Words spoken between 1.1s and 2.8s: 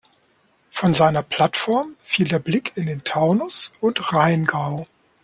Plattform fiel der Blick